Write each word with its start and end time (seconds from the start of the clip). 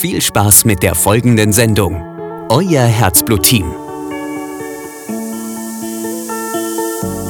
Viel 0.00 0.22
Spaß 0.22 0.64
mit 0.64 0.82
der 0.82 0.94
folgenden 0.94 1.52
Sendung. 1.52 2.02
Euer 2.48 2.84
Herzblut-Team. 2.84 3.70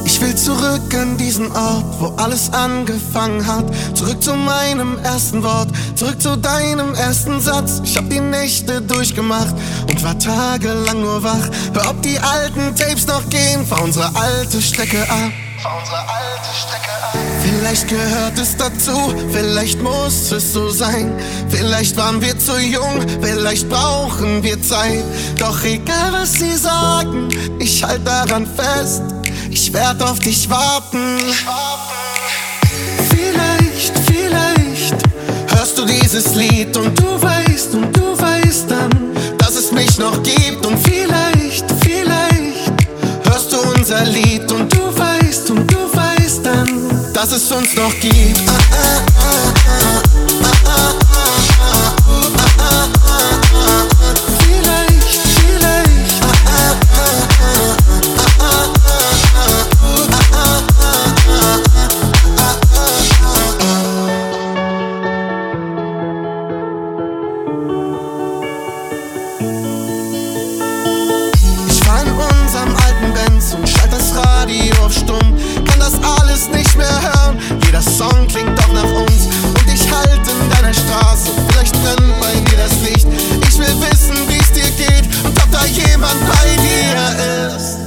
Ich 0.04 0.20
will 0.20 0.36
zurück 0.36 0.94
an 0.94 1.16
diesen 1.16 1.50
Ort, 1.50 1.84
wo 1.98 2.14
alles 2.16 2.52
angefangen 2.52 3.44
hat. 3.44 3.64
Zurück 3.96 4.22
zu 4.22 4.36
meinem 4.36 4.98
ersten 4.98 5.42
Wort, 5.42 5.70
zurück 5.96 6.22
zu 6.22 6.36
deinem 6.36 6.94
ersten 6.94 7.40
Satz. 7.40 7.82
Ich 7.82 7.96
hab 7.96 8.08
die 8.08 8.20
Nächte 8.20 8.80
durchgemacht 8.80 9.56
und 9.88 10.04
war 10.04 10.16
tagelang 10.20 11.00
nur 11.00 11.24
wach. 11.24 11.50
Hör, 11.74 11.90
ob 11.90 12.00
die 12.02 12.20
alten 12.20 12.76
Tapes 12.76 13.08
noch 13.08 13.28
gehen, 13.30 13.66
fahr 13.66 13.82
unsere 13.82 14.14
alte 14.14 14.62
Strecke 14.62 15.02
ab. 15.10 15.32
Fahr 15.60 15.76
unsere 15.76 15.98
alte 15.98 16.54
Strecke 16.54 16.84
ab. 16.84 16.89
Vielleicht 17.42 17.88
gehört 17.88 18.38
es 18.38 18.56
dazu, 18.56 19.14
vielleicht 19.32 19.82
muss 19.82 20.32
es 20.32 20.52
so 20.52 20.70
sein. 20.70 21.12
Vielleicht 21.48 21.96
waren 21.96 22.20
wir 22.20 22.38
zu 22.38 22.58
jung, 22.58 23.00
vielleicht 23.20 23.68
brauchen 23.68 24.42
wir 24.42 24.60
Zeit. 24.62 25.04
Doch 25.38 25.62
egal 25.64 26.12
was 26.12 26.34
sie 26.34 26.56
sagen, 26.56 27.28
ich 27.58 27.82
halt 27.82 28.06
daran 28.06 28.46
fest. 28.46 29.02
Ich 29.50 29.72
werd 29.72 30.02
auf 30.02 30.18
dich 30.20 30.48
warten. 30.48 31.18
Vielleicht, 33.10 33.98
vielleicht 34.06 34.94
hörst 35.54 35.76
du 35.76 35.84
dieses 35.84 36.34
Lied 36.34 36.76
und 36.76 36.98
du 36.98 37.20
weißt 37.20 37.74
und 37.74 37.96
du 37.96 38.18
weißt 38.18 38.70
dann, 38.70 38.90
dass 39.38 39.56
es 39.56 39.72
mich 39.72 39.98
noch 39.98 40.22
gibt. 40.22 40.64
Und 40.64 40.78
vielleicht, 40.78 41.64
vielleicht 41.82 42.70
hörst 43.24 43.52
du 43.52 43.58
unser 43.76 44.04
Lied 44.04 44.50
und 44.52 44.72
du 44.72 44.98
weißt 44.98 45.50
und 45.50 45.70
du 45.70 45.78
weißt 45.96 46.46
dann, 46.46 46.99
dass 47.20 47.32
es 47.32 47.52
uns 47.52 47.74
noch 47.74 47.92
gibt. 48.00 48.40
Ah, 48.48 49.02
ah, 49.18 49.52
ah, 50.64 51.09
da 85.60 85.66
jemand 85.66 86.20
bei 86.26 86.56
dir 86.56 87.56
ist. 87.56 87.78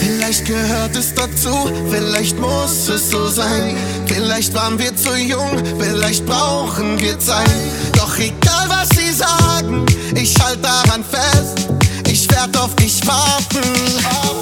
Vielleicht 0.00 0.44
gehört 0.44 0.96
es 0.96 1.14
dazu, 1.14 1.70
vielleicht 1.90 2.38
muss 2.38 2.88
es 2.88 3.10
so 3.10 3.26
sein. 3.28 3.76
Vielleicht 4.06 4.54
waren 4.54 4.78
wir 4.78 4.94
zu 4.96 5.16
jung, 5.16 5.62
vielleicht 5.78 6.24
brauchen 6.26 6.98
wir 7.00 7.18
Zeit. 7.18 7.50
Doch 7.94 8.16
egal 8.18 8.68
was 8.68 8.88
sie 8.90 9.12
sagen, 9.12 9.84
ich 10.14 10.34
halt 10.40 10.64
daran 10.64 11.04
fest. 11.04 11.68
Ich 12.08 12.30
werd 12.30 12.56
auf 12.56 12.74
dich 12.76 13.06
warten. 13.06 14.35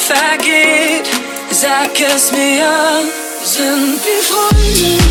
Vergeht. 0.00 1.08
Sag 1.50 2.00
es 2.00 2.32
mir, 2.32 3.02
sind 3.44 4.00
wir 4.04 4.22
Freunde? 4.22 5.09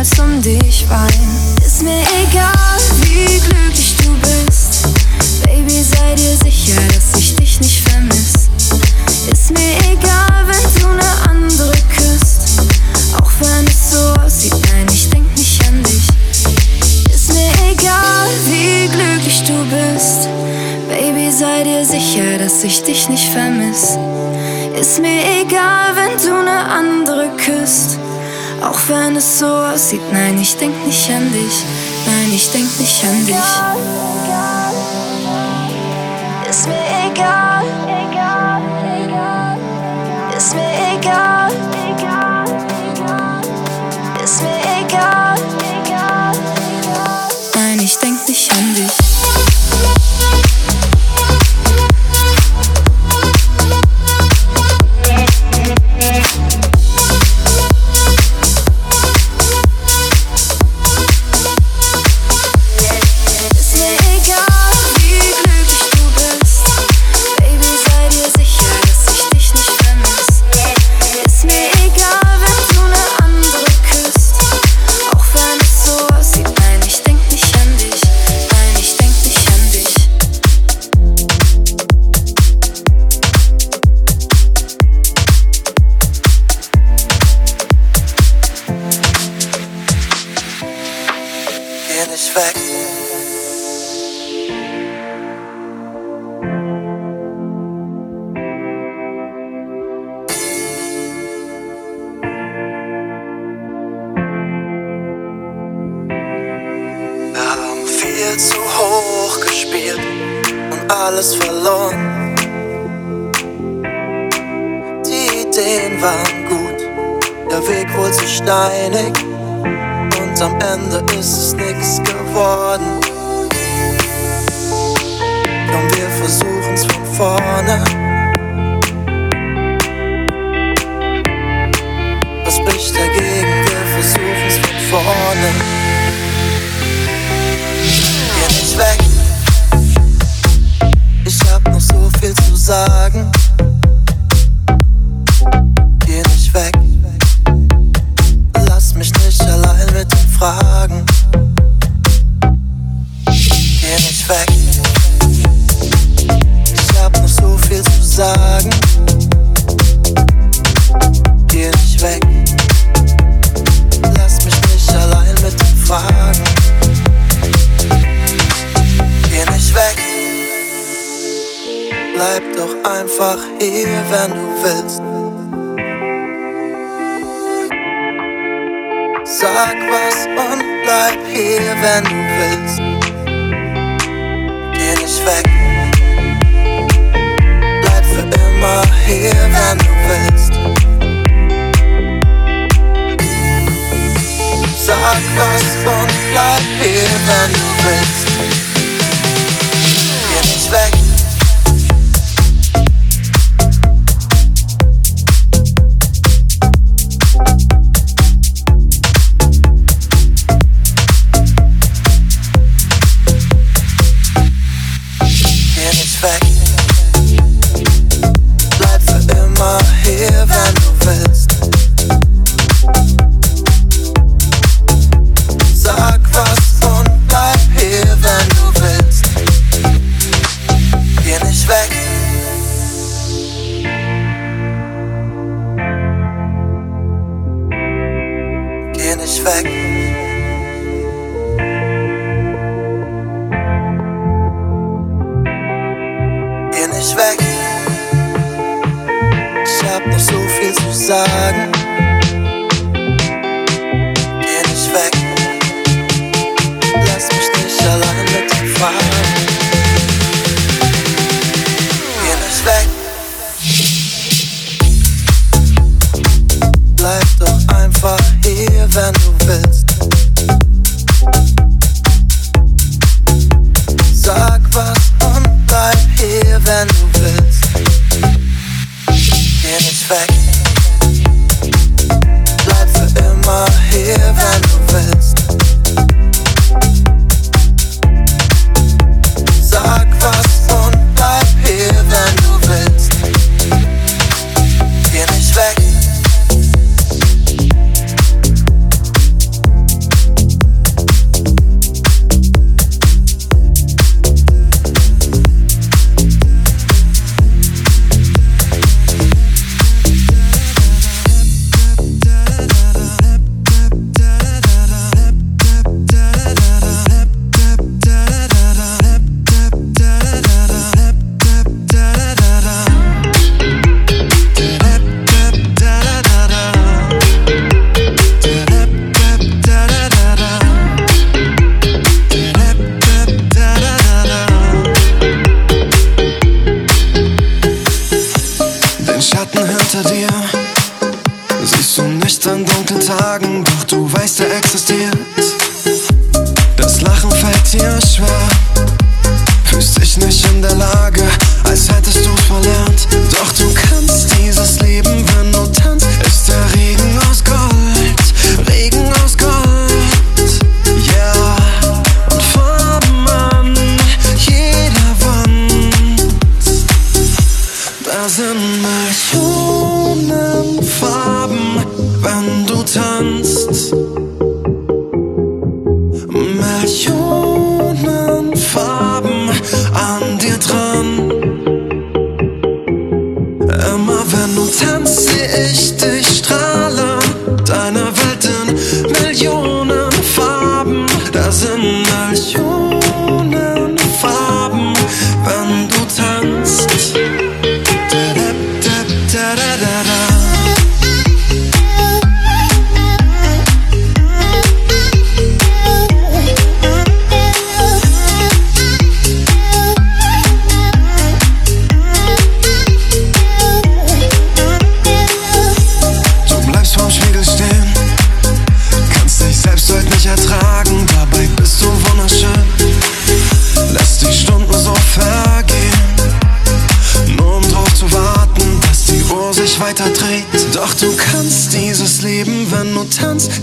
niemals 0.00 0.18
um 0.18 0.40
dich 0.42 0.88
weinen. 0.88 1.56
Ist 1.64 1.82
mir 1.82 2.02
egal. 2.22 2.59
wenn 28.90 29.16
es 29.16 29.38
so 29.38 29.46
aussieht. 29.46 30.00
Nein, 30.12 30.38
ich 30.40 30.56
denk 30.56 30.74
nicht 30.86 31.10
an 31.10 31.30
dich. 31.32 31.64
Nein, 32.06 32.32
ich 32.34 32.50
denk 32.50 32.68
nicht 32.78 33.04
an 33.04 33.26
dich. 33.26 33.36
Ist 36.50 36.66
mir 36.66 36.74
egal. 37.10 37.64
egal. 37.86 38.39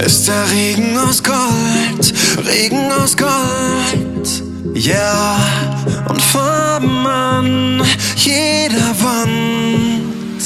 ist 0.05 0.27
der 0.27 0.51
Regen 0.51 0.97
aus 0.97 1.23
Gold, 1.23 2.13
Regen 2.45 2.91
aus 2.91 3.15
Gold. 3.15 4.43
Ja, 4.73 4.93
yeah. 4.93 6.05
und 6.10 6.21
Farben 6.21 7.07
an 7.07 7.81
jeder 8.15 8.95
Wand. 9.01 10.41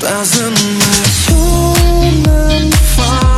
Da 0.00 0.24
sind 0.24 0.58
Millionen 1.28 2.72
Farben. 2.96 3.33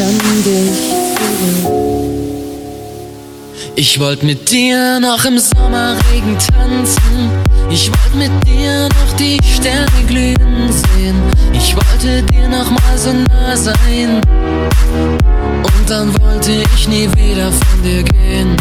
Ich 0.00 0.06
an 0.06 0.42
dich 0.44 1.64
zurück. 1.64 1.89
Ich 3.76 3.98
wollte 3.98 4.26
mit 4.26 4.50
dir 4.50 5.00
noch 5.00 5.24
im 5.24 5.38
Sommerregen 5.38 6.36
tanzen. 6.38 7.30
Ich 7.70 7.88
wollte 7.88 8.16
mit 8.16 8.46
dir 8.46 8.88
noch 8.88 9.16
die 9.16 9.38
Sterne 9.42 9.86
glühen 10.06 10.70
sehen. 10.70 11.16
Ich 11.52 11.74
wollte 11.74 12.22
dir 12.24 12.48
noch 12.48 12.70
mal 12.70 12.98
so 12.98 13.12
nah 13.12 13.56
sein. 13.56 14.20
Und 14.92 15.88
dann 15.90 16.12
wollte 16.20 16.52
ich 16.74 16.88
nie 16.88 17.08
wieder 17.14 17.50
von 17.50 17.82
dir 17.82 18.02
gehen. 18.02 18.56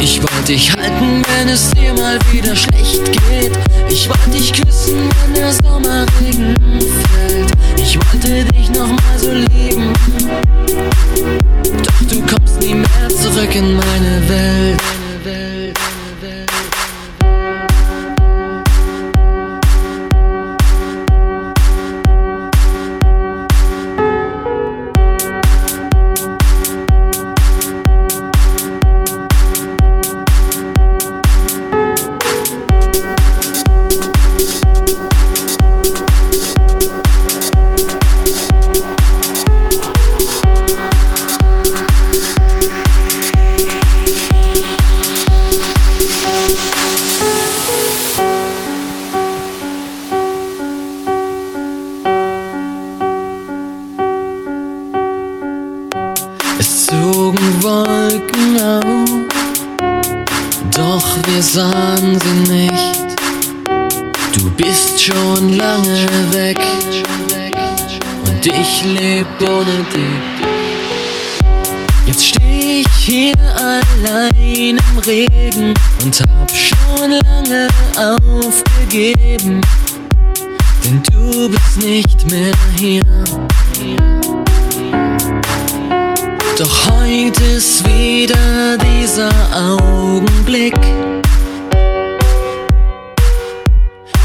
Ich 0.00 0.20
wollte 0.22 0.52
dich 0.52 0.72
halten, 0.72 1.22
wenn 1.36 1.48
es 1.48 1.70
dir 1.70 1.94
mal 1.94 2.18
wieder 2.30 2.56
schlecht 2.56 3.04
geht. 3.12 3.52
Ich 3.88 4.08
wollte 4.08 4.30
dich 4.30 4.52
küssen, 4.52 5.08
wenn 5.24 5.34
der 5.34 5.52
Sommerregen 5.52 6.56
fällt. 6.80 7.52
Ich 7.76 7.96
wollte 7.96 8.44
dich 8.52 8.70
noch 8.70 8.88
mal 8.88 9.18
so 9.18 9.30
lieben. 9.30 9.92
Doch 11.82 12.08
du 12.08 12.20
kommst 12.26 12.60
nie 12.60 12.74
mehr 12.74 13.08
zurück 13.08 13.54
in 13.54 13.74
meine 13.76 14.28
Welt. 14.28 14.31
Es 14.32 15.11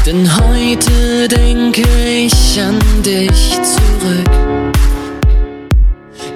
Denn 0.08 0.26
heute 0.36 1.28
denke 1.28 1.82
ich 2.08 2.58
an 2.58 2.78
dich 3.02 3.50
zurück. 3.62 4.30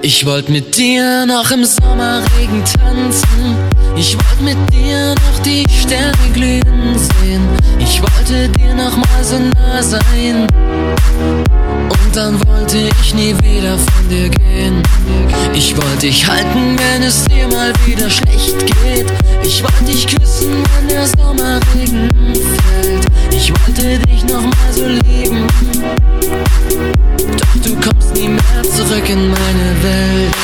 Ich 0.03 0.23
wollte 0.27 0.51
mit 0.51 0.77
dir 0.77 1.25
noch 1.25 1.49
im 1.49 1.65
Sommerregen 1.65 2.63
tanzen. 2.65 3.57
Ich 3.95 4.15
wollte 4.15 4.43
mit 4.43 4.71
dir 4.71 5.15
noch 5.15 5.39
die 5.43 5.65
Sterne 5.67 6.13
glühen 6.35 6.99
sehen. 6.99 7.41
Ich 7.79 7.99
wollte 7.99 8.47
dir 8.49 8.75
noch 8.75 8.95
mal 8.95 9.23
so 9.23 9.39
nah 9.39 9.81
sein. 9.81 10.45
Dann 12.13 12.39
wollte 12.47 12.77
ich 12.77 13.13
nie 13.15 13.35
wieder 13.41 13.75
von 13.75 14.07
dir 14.07 14.29
gehen. 14.29 14.83
Ich 15.55 15.75
wollte 15.75 15.97
dich 16.01 16.27
halten, 16.27 16.77
wenn 16.77 17.01
es 17.01 17.25
dir 17.25 17.47
mal 17.47 17.73
wieder 17.87 18.07
schlecht 18.07 18.59
geht. 18.59 19.11
Ich 19.43 19.63
wollte 19.63 19.83
dich 19.85 20.05
küssen, 20.05 20.63
wenn 20.75 20.87
der 20.89 21.07
Sommerregen 21.07 22.09
fällt. 22.11 23.07
Ich 23.31 23.51
wollte 23.51 23.97
dich 23.97 24.23
noch 24.25 24.43
mal 24.43 24.71
so 24.71 24.85
lieben. 24.85 25.47
Doch 27.35 27.63
du 27.63 27.75
kommst 27.81 28.13
nie 28.13 28.29
mehr 28.29 28.63
zurück 28.63 29.09
in 29.09 29.29
meine 29.29 29.83
Welt. 29.83 30.35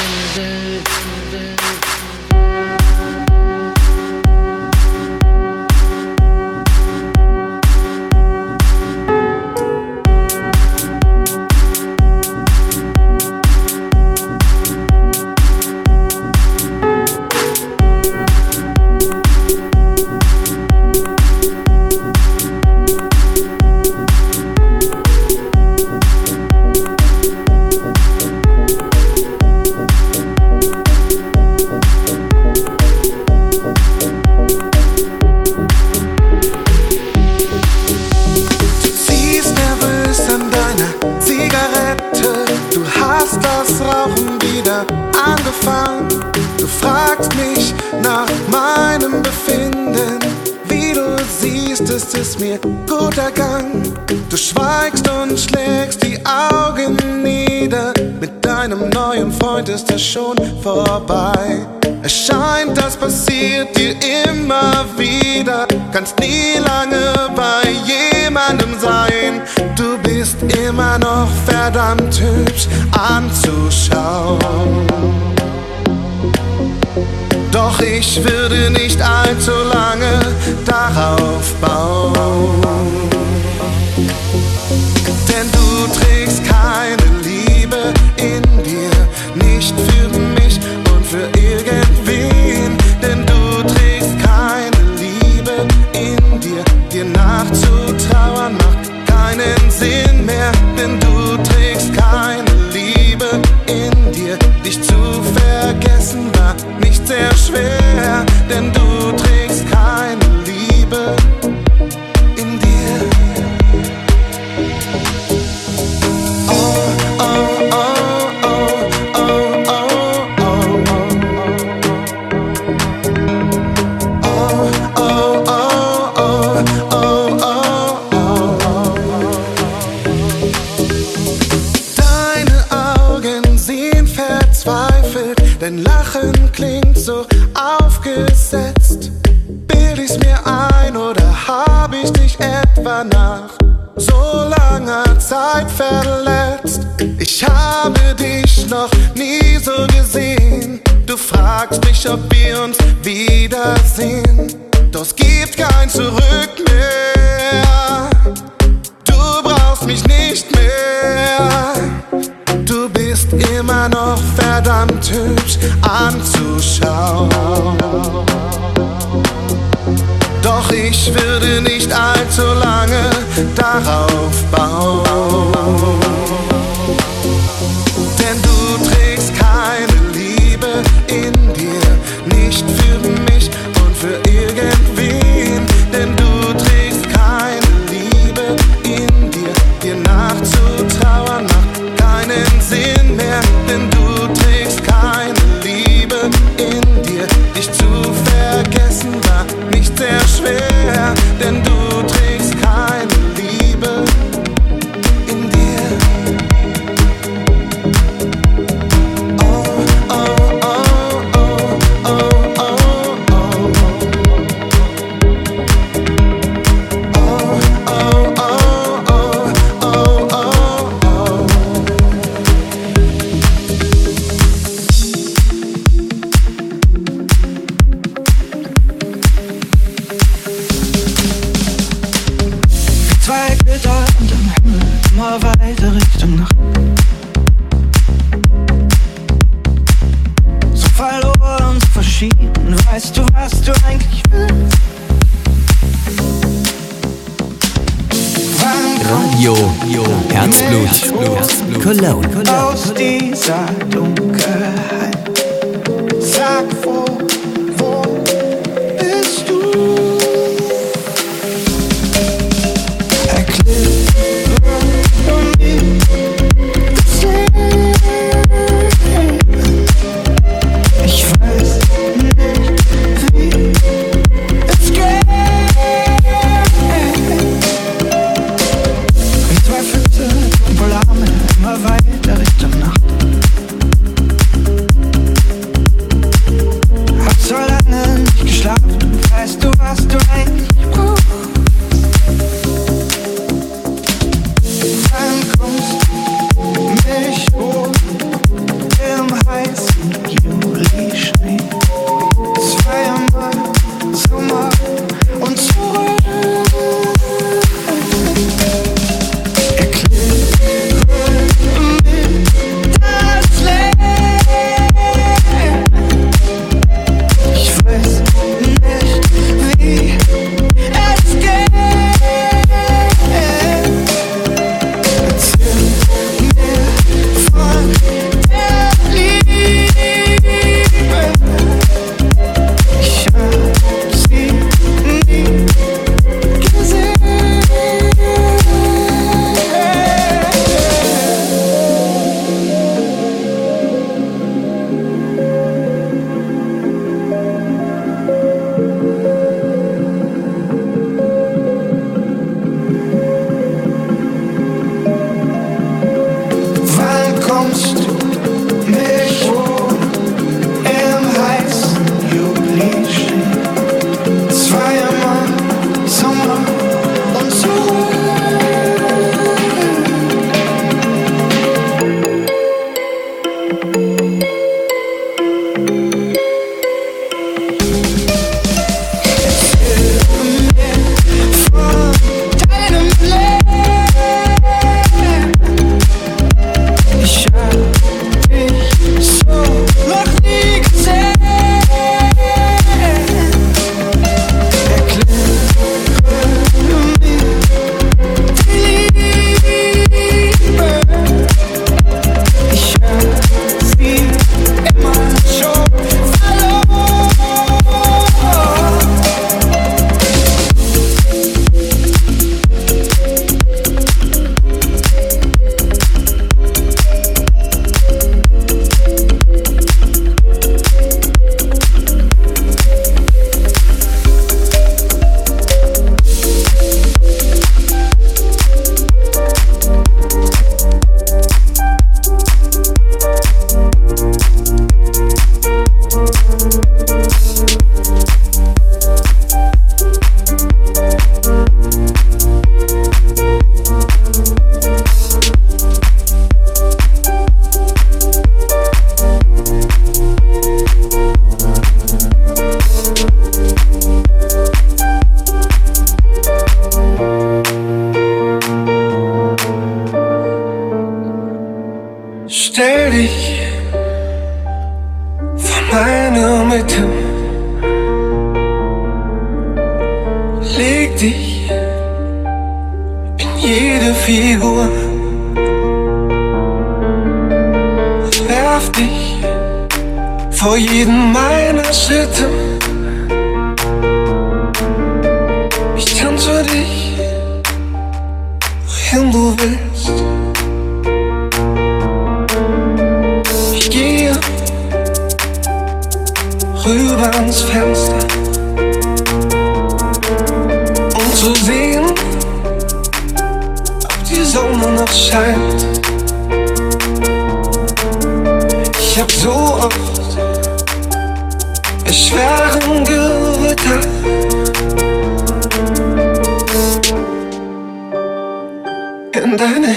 Ich 77.99 78.23
würde 78.23 78.69
nicht 78.71 79.01
allzu 79.01 79.51
lange 79.51 80.19
darauf 80.65 81.53
bauen. 81.55 82.98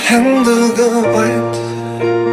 hand 0.08 0.46
of 0.48 0.76
the 0.76 0.90
white 1.14 2.31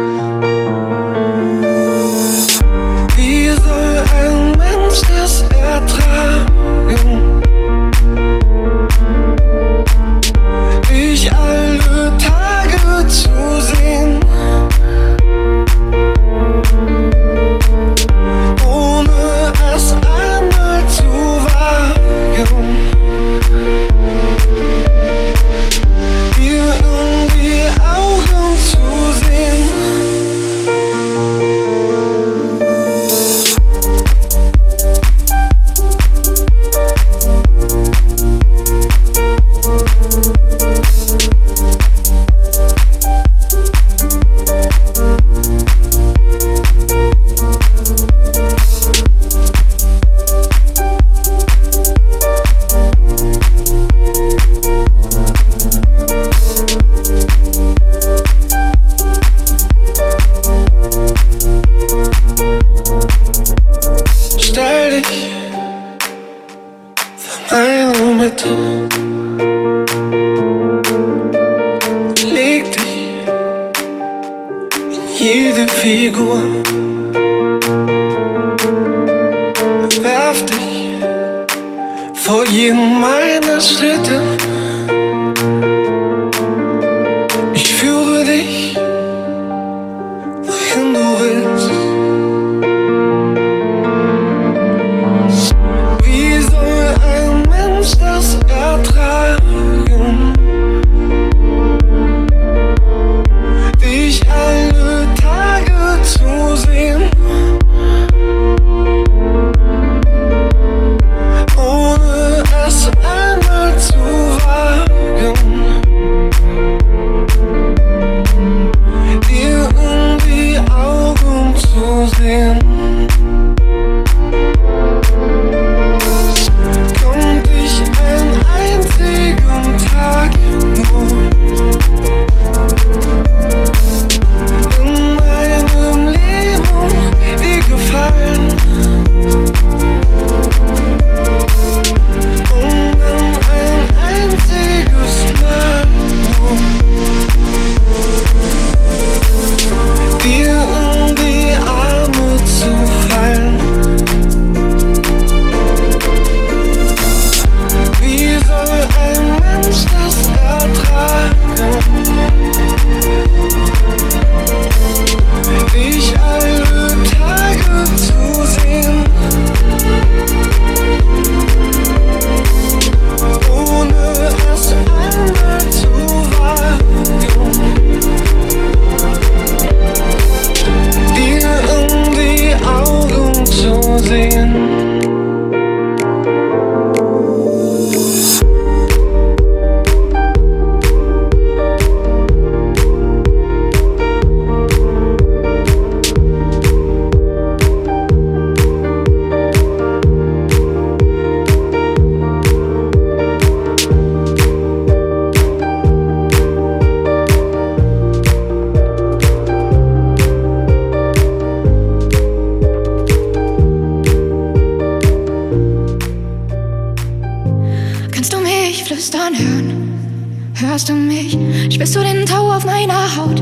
mich? 221.10 221.36
Spürst 221.74 221.96
du 221.96 222.00
den 222.00 222.24
Tau 222.24 222.52
auf 222.52 222.64
meiner 222.64 223.16
Haut? 223.16 223.40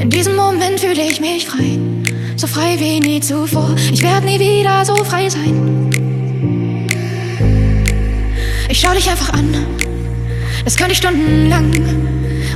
In 0.00 0.10
diesem 0.10 0.36
Moment 0.36 0.78
fühle 0.78 1.02
ich 1.02 1.20
mich 1.20 1.46
frei, 1.46 1.78
so 2.36 2.46
frei 2.46 2.76
wie 2.78 3.00
nie 3.00 3.20
zuvor. 3.20 3.74
Ich 3.90 4.02
werde 4.02 4.26
nie 4.26 4.38
wieder 4.38 4.84
so 4.84 4.94
frei 4.96 5.28
sein. 5.28 5.90
Ich 8.68 8.80
schau 8.80 8.92
dich 8.92 9.08
einfach 9.08 9.32
an, 9.32 9.54
das 10.64 10.76
könnte 10.76 10.92
ich 10.92 10.98
stundenlang. 10.98 11.72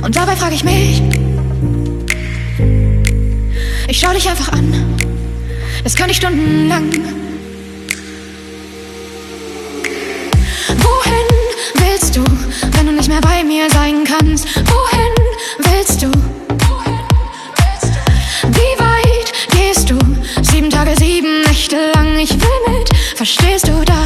Und 0.03 0.15
dabei 0.15 0.35
frage 0.35 0.55
ich 0.55 0.63
mich, 0.63 1.01
ich 3.87 3.99
schau 3.99 4.13
dich 4.13 4.29
einfach 4.29 4.51
an, 4.51 4.71
das 5.83 5.95
könnte 5.95 6.11
ich 6.11 6.17
stundenlang. 6.17 7.20
willst 12.13 12.17
du, 12.17 12.77
wenn 12.77 12.87
du 12.87 12.91
nicht 12.93 13.07
mehr 13.07 13.21
bei 13.21 13.43
mir 13.43 13.69
sein 13.69 14.03
kannst? 14.03 14.47
Wohin 14.55 15.13
willst 15.59 16.01
du? 16.01 16.11
Wie 18.47 18.79
weit 18.79 19.31
gehst 19.51 19.89
du? 19.89 19.97
Sieben 20.41 20.69
Tage, 20.69 20.95
sieben 20.97 21.41
Nächte 21.41 21.91
lang, 21.95 22.17
ich 22.19 22.31
will 22.31 22.73
mit, 22.73 22.89
verstehst 23.15 23.67
du 23.67 23.83
das? 23.85 24.00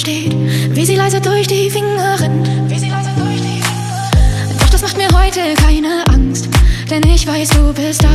Stillsteht, 0.00 0.34
wie 0.74 0.84
sie 0.84 0.96
leise 0.96 1.20
durch 1.20 1.46
die 1.46 1.70
Finger 1.70 2.18
rennt. 2.18 2.48
Doch 4.60 4.70
das 4.70 4.82
macht 4.82 4.96
mir 4.96 5.08
heute 5.12 5.40
keine 5.56 6.04
Angst, 6.08 6.48
denn 6.90 7.02
ich 7.02 7.26
weiß, 7.26 7.50
du 7.50 7.72
bist 7.72 8.02
da 8.02 8.08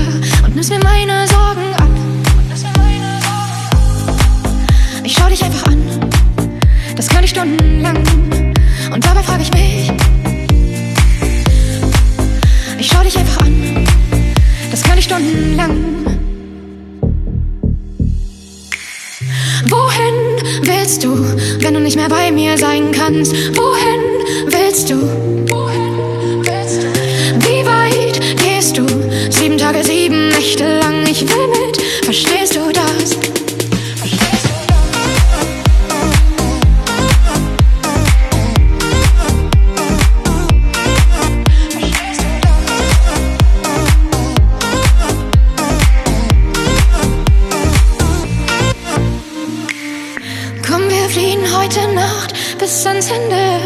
bis 52.65 52.83
ans 52.87 53.11
Ende 53.11 53.59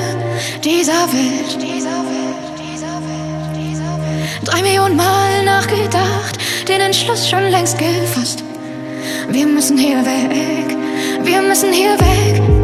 dieser 0.62 1.08
Welt. 1.14 1.58
Drei 4.44 4.62
Millionen 4.62 4.98
Mal 4.98 5.46
nachgedacht, 5.46 6.38
den 6.68 6.82
Entschluss 6.82 7.30
schon 7.30 7.44
längst 7.50 7.78
gefasst. 7.78 8.44
Wir 9.30 9.46
müssen 9.46 9.78
hier 9.78 10.06
weg, 10.06 10.76
wir 11.24 11.42
müssen 11.42 11.72
hier 11.72 11.98
weg. 11.98 12.59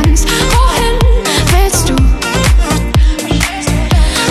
Wohin 0.00 0.96
willst 1.50 1.88
du? 1.88 1.96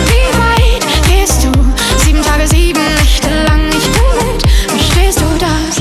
Wie 0.07 0.27
weit 0.39 0.85
gehst 1.07 1.43
du? 1.43 1.51
Sieben 1.97 2.21
Tage, 2.21 2.47
sieben 2.47 2.79
Nächte 2.95 3.29
lang. 3.45 3.67
Ich 3.69 3.87
mit. 3.89 4.47
Verstehst 4.69 5.19
du 5.19 5.25
das? 5.37 5.75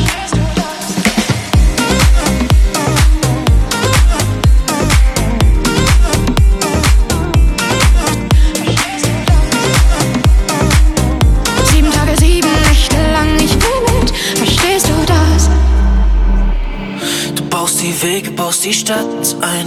Sieben 11.71 11.91
Tage, 11.93 12.17
sieben 12.19 12.49
Nächte 12.69 12.97
lang. 13.13 13.37
Ich 13.37 13.55
mit. 13.55 14.11
Verstehst 14.37 14.89
du 14.89 14.95
das? 15.07 15.49
Du 17.35 17.45
baust 17.45 17.81
die 17.83 17.95
Wege, 18.03 18.31
baust 18.31 18.65
die 18.65 18.73
Stadt 18.73 19.37
einem 19.41 19.66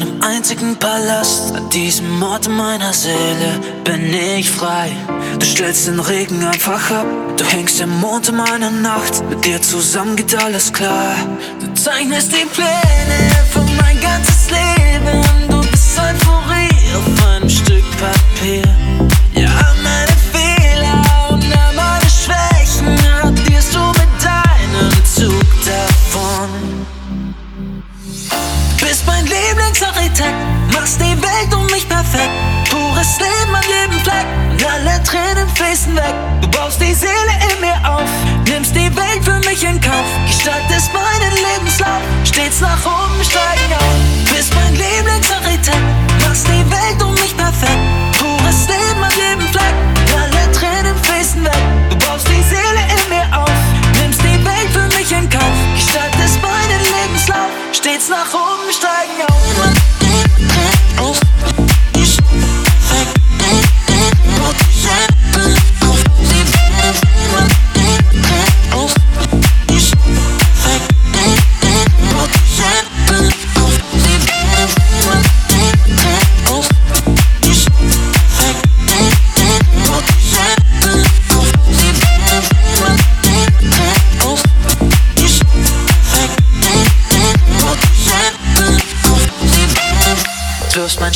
einzigen 0.50 0.76
Palast. 0.78 1.56
An 1.56 1.70
diesem 1.70 2.24
Ort 2.24 2.48
in 2.48 2.56
meiner 2.56 2.92
Seele 2.92 3.60
bin 3.84 4.12
ich 4.12 4.50
frei. 4.50 4.90
Du 5.38 5.46
stellst 5.46 5.88
den 5.88 6.00
Regen 6.00 6.44
einfach 6.44 6.90
ab. 6.90 7.06
Du 7.38 7.46
hängst 7.46 7.80
im 7.82 8.00
Mond 8.00 8.30
in 8.30 8.38
meiner 8.38 8.72
Nacht. 8.72 9.24
Mit 9.30 9.46
dir 9.46 9.62
zusammen 9.62 10.16
geht 10.16 10.36
alles 10.36 10.74
klar. 10.74 11.16
Du 11.60 11.72
zeichnest 11.76 12.32
die 12.32 12.46
Pläne 12.46 13.30
für 13.52 13.62
mein 13.82 14.02
ganzes 14.02 14.50
Leben. 14.50 15.22
Du 15.50 15.62
bist 15.70 16.00
Euphorie 16.00 16.96
auf 16.96 17.28
einem 17.28 17.50
Stück 17.50 17.84
Papier. 18.00 18.89
Lieblingsarchitekt, 30.10 30.74
machst 30.74 31.00
die 31.00 31.22
Welt 31.22 31.54
um 31.56 31.66
mich 31.68 31.88
perfekt. 31.88 32.30
Pures 32.70 33.18
Leben 33.20 33.56
an 33.56 33.64
jedem 33.64 34.00
Fleck 34.00 34.26
und 34.52 34.66
alle 34.66 35.04
Tränen 35.04 35.50
fließen 35.50 35.96
weg. 35.96 36.14
Du 36.42 36.48
baust 36.50 36.82
die 36.82 36.94
Seele 36.94 37.34
in 37.54 37.62
mir 37.62 37.90
auf, 37.90 38.10
nimmst 38.48 38.69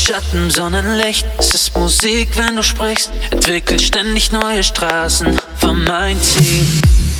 Schatten, 0.05 0.51
Sonnenlicht. 0.51 1.25
Es 1.37 1.53
ist 1.53 1.77
Musik, 1.77 2.27
wenn 2.35 2.57
du 2.57 2.61
sprichst. 2.61 3.09
Entwickelt 3.31 3.81
ständig 3.81 4.33
neue 4.33 4.61
Straßen. 4.61 5.39
War 5.61 5.73
mein 5.73 6.21
Ziel. 6.21 6.65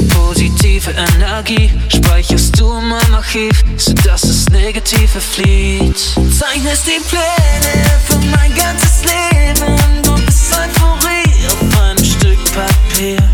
Positive 0.09 0.91
Energie 0.91 1.71
speicherst 1.87 2.59
du 2.59 2.73
in 2.73 2.89
meinem 2.89 3.15
Archiv, 3.15 3.63
sodass 3.77 4.23
das 4.23 4.49
Negative 4.49 5.21
flieht. 5.21 5.97
Zeichnest 6.37 6.85
die 6.85 6.99
Pläne 7.07 7.85
für 8.05 8.17
mein 8.35 8.53
ganzes 8.53 9.05
Leben. 9.05 9.77
Du 10.03 10.15
bist 10.25 10.51
Euphorie 10.51 11.47
auf 11.47 11.79
einem 11.79 12.03
Stück 12.03 12.39
Papier. 12.53 13.32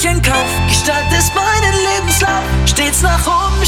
Mich 0.00 0.10
in 0.10 0.22
Kauf. 0.22 0.48
Gestaltest 0.66 1.34
meinen 1.34 1.74
Lebenslauf, 1.74 2.42
stets 2.64 3.02
nach 3.02 3.26
oben 3.26 3.66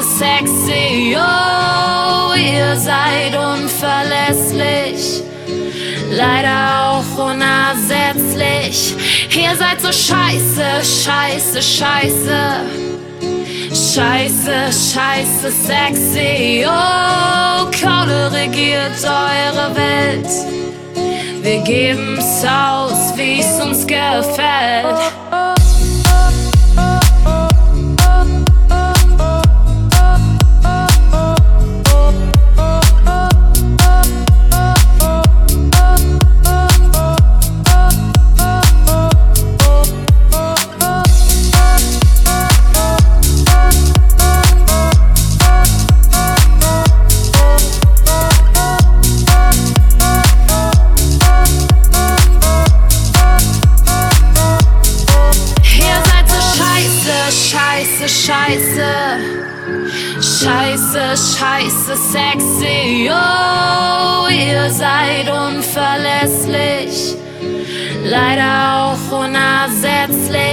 so 0.00 0.18
sexy, 0.18 1.16
oh, 1.16 2.34
ihr 2.36 2.76
seid 2.76 3.34
unverlässlich, 3.34 5.22
leider 6.10 6.90
auch 6.90 7.30
unersetzlich. 7.30 8.94
Ihr 9.36 9.56
seid 9.56 9.80
so 9.80 9.92
scheiße, 9.92 10.84
scheiße, 10.84 11.62
scheiße, 11.62 12.40
scheiße, 13.70 14.72
scheiße 14.72 15.50
sexy, 15.50 16.64
oh, 16.66 17.70
Kohle 17.80 18.32
regiert 18.32 19.02
eure 19.02 19.74
Welt. 19.74 20.28
Wir 21.42 21.60
geben's 21.62 22.44
aus, 22.44 23.16
wie's 23.16 23.60
uns 23.60 23.86
gefällt. 23.86 25.17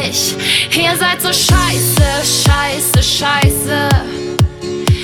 euch. 0.06 0.36
Ihr 0.76 0.96
seid 0.98 1.22
so 1.22 1.30
scheiße, 1.30 2.04
scheiße, 2.24 3.04
scheiße. 3.04 3.90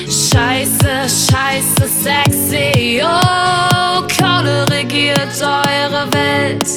Scheiße, 0.08 1.08
scheiße, 1.08 1.88
sexy. 2.04 3.02
Oh, 3.04 4.02
Kohle 4.18 4.66
regiert 4.70 5.42
eure 5.42 6.12
Welt. 6.14 6.68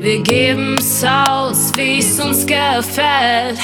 Wir 0.00 0.22
geben's 0.22 1.04
aus, 1.04 1.72
wie's 1.76 2.20
uns 2.20 2.44
gefällt. 2.44 3.58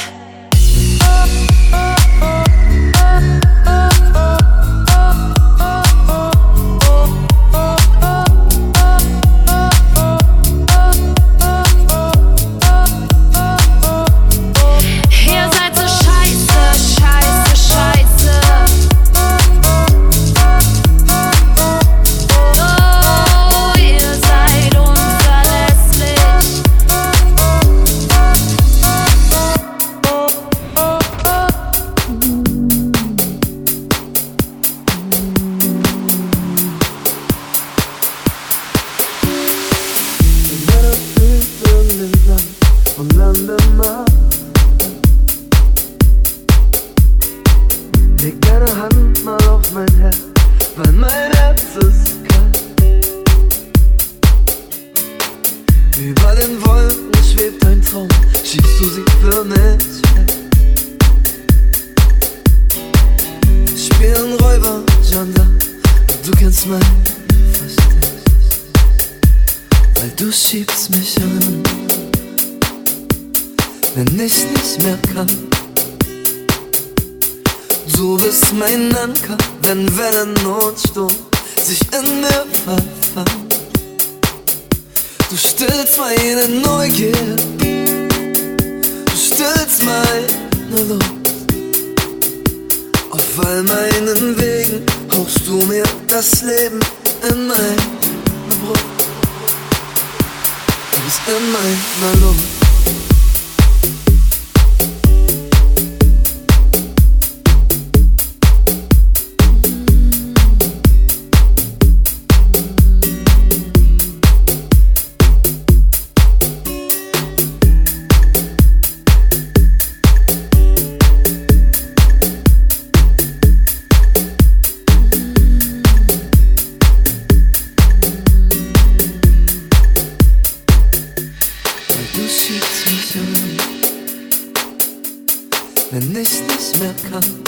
ich 136.41 136.57
nicht 136.57 136.79
mehr 136.79 136.95
kann. 137.11 137.43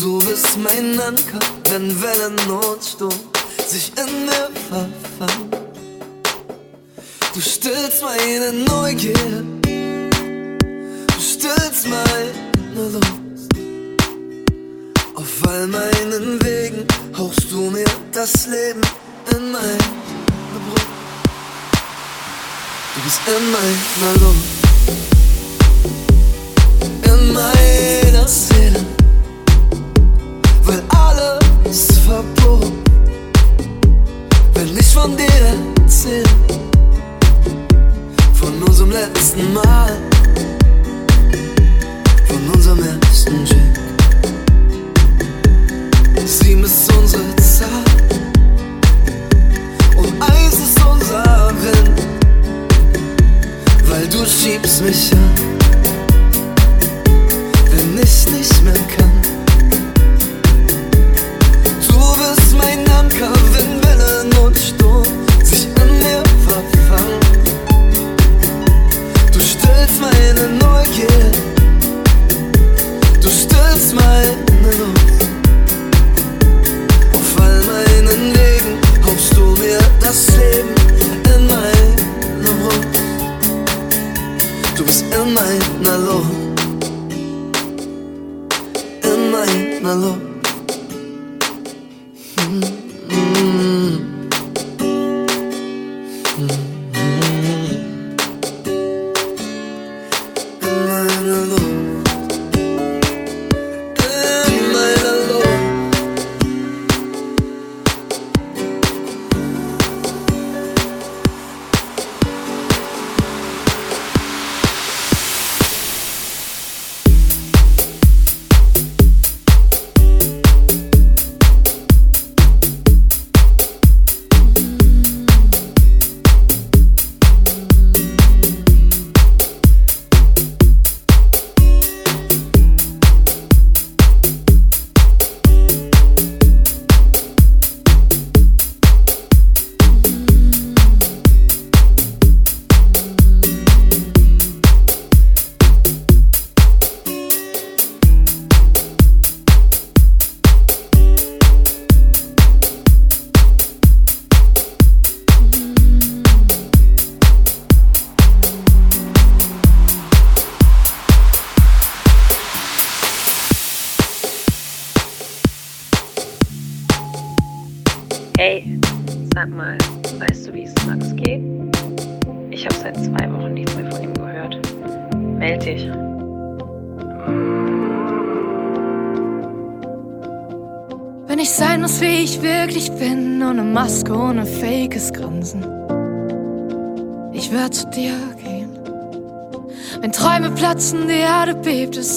Du 0.00 0.18
bist 0.20 0.56
mein 0.58 1.00
Anker, 1.00 1.40
wenn 1.70 2.02
Wellen 2.02 2.38
und 2.50 2.84
Sturm 2.84 3.12
sich 3.66 3.92
in 3.96 4.26
mir 4.26 4.50
verfangen. 4.68 5.50
Du 7.34 7.40
stillst 7.40 8.02
meine 8.02 8.52
Neugier, 8.64 9.44
du 9.62 11.20
stillst 11.20 11.86
meine 11.88 12.90
Lust. 12.90 13.52
Auf 15.14 15.48
all 15.48 15.66
meinen 15.66 16.42
Wegen 16.44 16.86
hauchst 17.16 17.50
du 17.50 17.70
mir 17.70 17.84
das 18.12 18.46
Leben 18.46 18.80
in 19.32 19.52
meine 19.52 19.78
Brust. 20.54 20.86
Du 22.94 23.00
bist 23.02 23.20
in 23.26 23.50
meiner 23.50 24.20
Luft 24.20 24.57
weil 30.64 30.82
alles 30.90 31.86
verbogen. 32.04 32.82
Will 34.54 34.72
nicht 34.74 34.92
von 34.92 35.16
dir 35.16 35.26
erzählen, 35.80 36.28
von 38.34 38.62
unserem 38.62 38.90
letzten 38.90 39.52
Mal. 39.52 39.67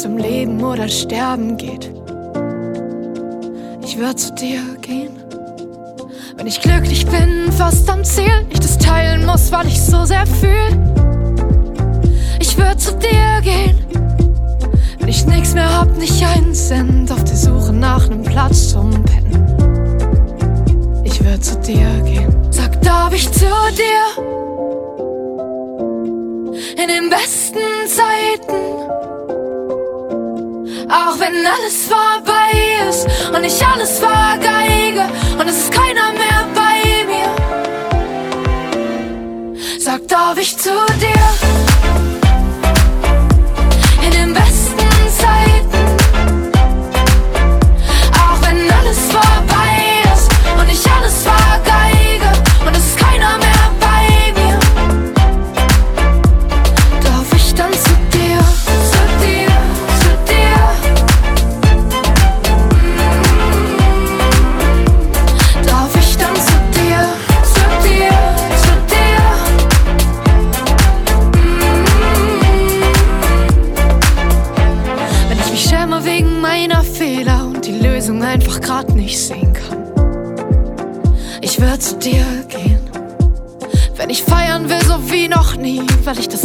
Es 0.01 0.05
um 0.05 0.17
Leben 0.17 0.63
oder 0.63 0.87
Sterben 0.87 1.57
geht. 1.57 1.91
Ich 3.83 3.99
werde 3.99 4.15
zu 4.15 4.33
dir 4.33 4.61
gehen. 4.81 5.11
Wenn 6.37 6.47
ich 6.47 6.59
glücklich 6.59 7.05
bin, 7.05 7.51
fast 7.51 7.87
am 7.87 8.03
Ziel, 8.03 8.47
ich 8.49 8.59
das 8.59 8.79
teilen 8.79 9.25
muss, 9.25 9.51
weil 9.51 9.67
ich 9.67 9.79
so 9.79 10.03
sehr 10.05 10.25
fühl. 10.25 10.69
Ich 12.39 12.57
würde 12.57 12.77
zu 12.77 12.93
dir 12.93 13.41
gehen. 13.43 13.77
Wenn 14.99 15.07
ich 15.07 15.25
nix 15.27 15.53
mehr 15.53 15.71
hab, 15.71 15.95
nicht 15.97 16.25
einen 16.25 16.55
Cent 16.55 17.11
auf 17.11 17.23
die 17.23 17.35
Suche 17.35 17.71
nach 17.71 18.07
nem 18.07 18.23
Platz 18.23 18.69
zum 18.69 18.89
Pennen. 19.03 19.45
Ich 21.03 21.23
würde 21.23 21.41
zu 21.41 21.59
dir 21.59 22.01
gehen. 22.05 22.35
Sag, 22.49 22.81
darf 22.81 23.13
ich 23.13 23.31
zu 23.31 23.45
dir? 23.75 24.23
In 26.81 26.87
den 26.87 27.09
besten 27.09 27.59
Zeiten. 27.85 29.00
Auch 30.91 31.17
wenn 31.19 31.45
alles 31.45 31.87
vorbei 31.87 32.51
ist 32.89 33.07
und 33.33 33.45
ich 33.45 33.65
alles 33.65 33.97
vergeige 33.99 35.07
und 35.39 35.47
es 35.47 35.57
ist 35.57 35.71
keiner 35.71 36.11
mehr 36.11 36.45
bei 36.53 37.05
mir. 37.05 37.33
Sag, 39.79 40.05
darf 40.09 40.37
ich 40.37 40.57
zu 40.57 40.69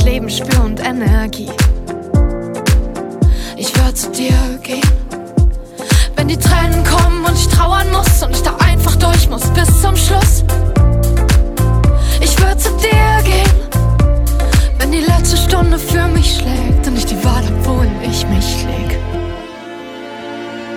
Leben 0.06 0.30
spür 0.30 0.64
und 0.64 0.78
Energie. 0.78 1.50
Ich 3.56 3.76
würde 3.76 3.94
zu 3.94 4.08
dir 4.12 4.38
gehen. 4.62 4.80
Wenn 6.14 6.28
die 6.28 6.36
Tränen 6.36 6.84
kommen 6.84 7.24
und 7.24 7.34
ich 7.34 7.48
trauern 7.48 7.90
muss 7.90 8.22
und 8.22 8.30
ich 8.30 8.42
da 8.42 8.54
einfach 8.58 8.94
durch 8.96 9.28
muss 9.28 9.42
bis 9.50 9.82
zum 9.82 9.96
Schluss. 9.96 10.44
Ich 12.20 12.38
würde 12.38 12.56
zu 12.56 12.70
dir 12.76 13.22
gehen. 13.24 13.50
Wenn 14.78 14.92
die 14.92 15.00
letzte 15.00 15.36
Stunde 15.36 15.76
für 15.76 16.06
mich 16.06 16.36
schlägt 16.36 16.86
und 16.86 16.96
ich 16.96 17.06
die 17.06 17.22
Wahl 17.24 17.44
hab, 17.44 17.66
wohin 17.66 18.00
ich 18.08 18.24
mich 18.28 18.64
leg. 18.64 18.98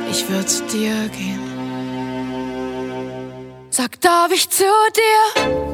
Ich 0.10 0.28
würde 0.28 0.48
zu 0.48 0.64
dir 0.66 1.08
gehen. 1.10 1.40
Sag, 3.70 4.02
darf 4.02 4.32
ich 4.34 4.50
zu 4.50 4.64
dir? 4.64 5.69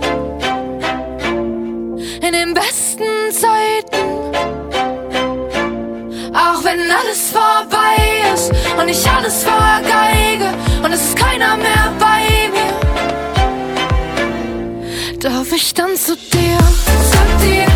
In 2.26 2.34
den 2.34 2.54
besten 2.56 3.04
Zeiten. 3.32 4.04
Auch 6.34 6.64
wenn 6.64 6.80
alles 6.90 7.30
vorbei 7.30 7.98
ist 8.34 8.52
und 8.80 8.90
ich 8.90 9.08
alles 9.08 9.44
vergeige 9.44 10.50
und 10.84 10.92
es 10.92 11.02
ist 11.10 11.16
keiner 11.16 11.56
mehr 11.56 11.94
bei 12.00 12.50
mir. 12.50 12.80
Darf 15.20 15.52
ich 15.52 15.72
dann 15.76 15.96
zu 15.96 16.16
dir, 16.16 16.58
zu 17.12 17.46
dir, 17.46 17.68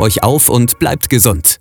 euch 0.00 0.22
auf 0.22 0.48
und 0.48 0.78
bleibt 0.78 1.08
gesund. 1.08 1.60